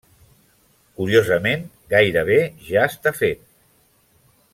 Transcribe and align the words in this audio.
Curiosament, 1.01 1.67
gairebé 1.95 2.39
ja 2.71 2.87
està 2.93 3.13
fet. 3.19 3.45